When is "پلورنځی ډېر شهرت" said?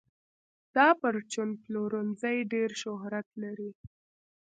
1.63-3.27